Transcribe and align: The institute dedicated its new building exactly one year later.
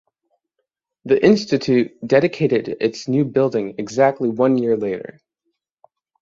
The 1.05 1.23
institute 1.23 1.91
dedicated 2.03 2.67
its 2.81 3.07
new 3.07 3.23
building 3.23 3.75
exactly 3.77 4.29
one 4.29 4.57
year 4.57 4.75
later. 4.75 5.19